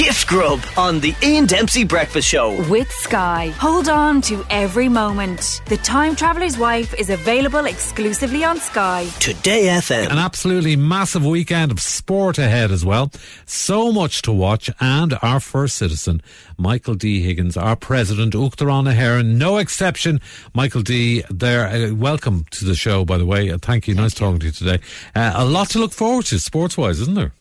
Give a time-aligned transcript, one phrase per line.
[0.00, 2.56] Gift Grub on the Ian Dempsey Breakfast Show.
[2.70, 3.52] With Sky.
[3.58, 5.60] Hold on to every moment.
[5.66, 9.06] The Time Traveller's Wife is available exclusively on Sky.
[9.18, 10.10] Today FM.
[10.10, 13.12] An absolutely massive weekend of sport ahead as well.
[13.44, 14.70] So much to watch.
[14.80, 16.22] And our first citizen,
[16.56, 17.20] Michael D.
[17.20, 20.22] Higgins, our president, Uachtarán Heron, no exception.
[20.54, 21.24] Michael D.
[21.28, 21.66] there.
[21.66, 23.50] Uh, welcome to the show, by the way.
[23.50, 23.92] Uh, thank you.
[23.92, 24.24] Thank nice you.
[24.24, 24.80] talking to you today.
[25.14, 27.34] Uh, a lot to look forward to sports wise, isn't there?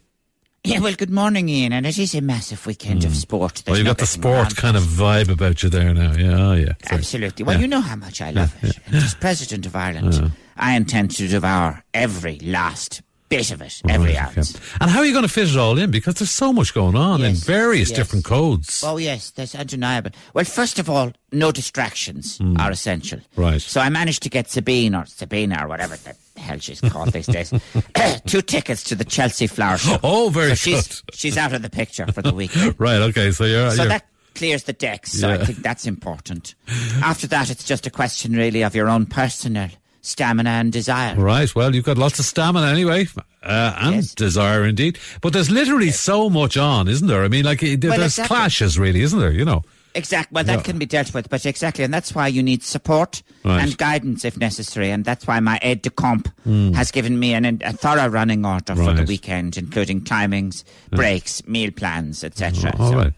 [0.64, 3.06] Yeah, well, good morning, Ian, and it is a massive weekend mm.
[3.06, 3.64] of sport.
[3.66, 6.12] There's well, you've got the sport kind of vibe about you there now.
[6.12, 6.74] Yeah, oh, yeah.
[6.84, 7.00] Sorry.
[7.00, 7.46] Absolutely.
[7.46, 7.62] Well, yeah.
[7.62, 8.80] you know how much I love yeah, it.
[8.88, 14.18] And as President of Ireland, I intend to devour every last bit of it, every
[14.18, 14.56] ounce.
[14.56, 14.66] Okay.
[14.82, 15.92] And how are you going to fit it all in?
[15.92, 17.98] Because there's so much going on yes, in various yes.
[17.98, 18.84] different codes.
[18.86, 20.12] Oh, yes, that's undeniable.
[20.34, 22.60] Well, first of all, no distractions mm.
[22.60, 23.20] are essential.
[23.36, 23.62] Right.
[23.62, 27.28] So I managed to get Sabine or Sabina or whatever the hell she's called these
[27.28, 27.54] days,
[28.26, 29.98] two tickets to the Chelsea Flower Show.
[30.04, 30.84] Oh, very so good.
[30.84, 32.76] She's, she's out of the picture for the weekend.
[32.80, 33.72] right, okay, so you're...
[33.72, 33.90] So you're...
[33.90, 35.36] that clears the decks, so yeah.
[35.36, 36.56] I think that's important.
[37.02, 39.70] After that, it's just a question, really, of your own personal
[40.02, 41.16] stamina and desire.
[41.16, 41.54] Right.
[41.54, 43.08] Well, you've got lots of stamina anyway,
[43.44, 44.14] uh, and yes.
[44.14, 44.98] desire indeed.
[45.22, 46.00] But there's literally yes.
[46.00, 47.24] so much on, isn't there?
[47.24, 48.36] I mean, like well, there's exactly.
[48.36, 49.32] clashes, really, isn't there?
[49.32, 49.64] You know.
[49.96, 50.36] Exactly.
[50.36, 50.64] Well, that yeah.
[50.64, 53.62] can be dealt with, but exactly, and that's why you need support right.
[53.62, 56.76] and guidance if necessary, and that's why my aide de camp mm.
[56.76, 58.86] has given me an, a thorough running order right.
[58.86, 60.98] for the weekend, including timings, yeah.
[60.98, 62.74] breaks, meal plans, etc.
[62.78, 62.98] Oh, all so.
[62.98, 63.14] right.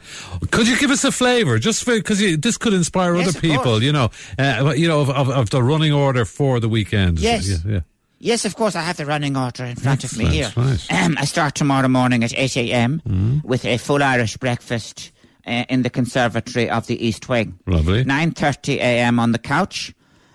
[0.51, 3.91] Could you give us a flavour, just because this could inspire yes, other people, you
[3.91, 7.19] know, uh, you know, of, of, of, the running order for the weekend?
[7.19, 7.63] Yes.
[7.65, 7.81] Yeah,
[8.23, 10.27] Yes, of course, I have the running order in front Excellent.
[10.27, 10.53] of me here.
[10.55, 10.87] Right.
[11.01, 13.01] Um, I start tomorrow morning at 8 a.m.
[13.07, 13.43] Mm.
[13.43, 15.11] with a full Irish breakfast
[15.45, 17.59] uh, in the conservatory of the East Wing.
[17.67, 18.03] Lovely.
[18.03, 19.19] 9.30 a.m.
[19.19, 19.93] on the couch.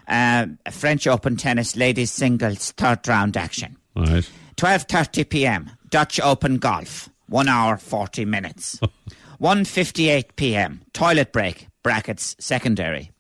[0.08, 3.76] Uh, French Open tennis ladies singles third round action.
[3.94, 4.28] Right.
[4.56, 5.70] 12.30 p.m.
[5.90, 7.08] Dutch Open golf.
[7.28, 8.78] One hour, 40 minutes.
[9.40, 10.82] 1.58 p.m.
[10.92, 13.10] Toilet break, brackets, secondary.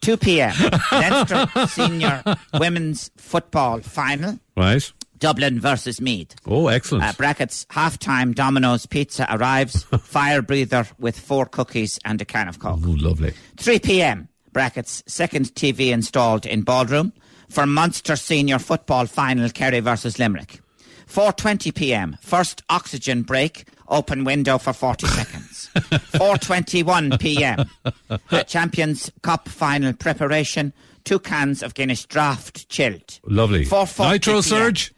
[0.00, 0.54] 2 p.m.
[0.92, 2.22] Leinster Senior
[2.54, 4.38] Women's Football Final.
[4.56, 4.90] Right.
[5.20, 6.34] Dublin versus Meath.
[6.46, 7.04] Oh, excellent.
[7.04, 12.58] Uh, brackets, half-time Domino's pizza arrives, fire breather with four cookies and a can of
[12.58, 12.80] Coke.
[12.84, 13.32] Oh, lovely.
[13.58, 14.28] 3 p.m.
[14.52, 17.12] Brackets, second TV installed in ballroom
[17.48, 20.60] for Munster Senior Football Final Kerry versus Limerick.
[21.06, 22.16] 4.20 p.m.
[22.20, 25.68] First oxygen break, open window for 40 seconds.
[25.74, 28.44] 4.21 p.m.
[28.46, 30.72] Champions Cup Final preparation,
[31.04, 33.18] two cans of Guinness Draft chilled.
[33.24, 33.64] Lovely.
[33.64, 34.92] Nitro Surge?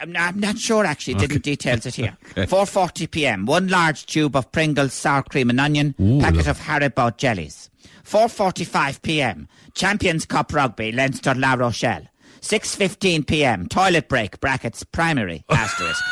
[0.00, 1.16] I'm not, I'm not sure actually.
[1.16, 1.26] Okay.
[1.26, 2.16] Didn't details it here.
[2.32, 2.46] okay.
[2.46, 3.46] 4:40 p.m.
[3.46, 5.94] One large tube of Pringles sour cream and onion.
[6.00, 7.70] Ooh, packet of Haribo jellies.
[8.04, 9.48] 4:45 p.m.
[9.74, 10.92] Champions Cup rugby.
[10.92, 12.08] Leinster La Rochelle.
[12.42, 13.68] 6.15 p.m.
[13.68, 16.02] Toilet break, brackets, primary, asterisk.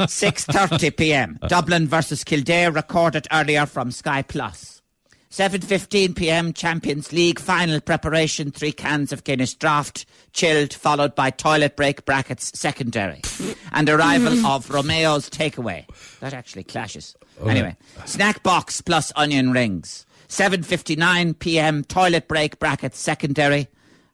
[0.00, 1.38] 6.30 p.m.
[1.48, 4.81] Dublin versus Kildare, recorded earlier from Sky Plus.
[5.32, 6.52] 7.15 p.m.
[6.52, 10.04] Champions League final preparation, three cans of Guinness draft,
[10.34, 13.22] chilled, followed by toilet break brackets secondary.
[13.72, 15.86] and arrival of Romeo's takeaway.
[16.20, 17.16] That actually clashes.
[17.40, 20.04] Oh, anyway, snack box plus onion rings.
[20.28, 21.82] 7.59 p.m.
[21.84, 23.68] toilet break brackets secondary.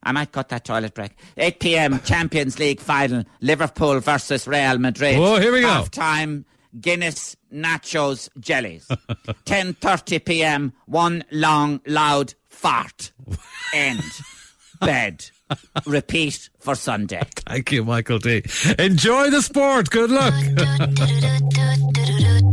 [0.05, 1.17] I might cut that toilet break.
[1.37, 2.01] 8 p.m.
[2.03, 5.17] Champions League final, Liverpool versus Real Madrid.
[5.19, 5.67] Oh, here we go.
[5.69, 6.45] Half time
[6.81, 8.87] Guinness nachos jellies.
[9.47, 10.73] 10:30 p.m.
[10.87, 13.13] One long loud fart.
[13.75, 14.03] End.
[14.81, 15.31] Bed.
[15.87, 17.23] Repeat for Sunday.
[17.47, 18.43] Thank you, Michael D.
[18.79, 19.91] Enjoy the sport.
[19.91, 20.35] Good luck.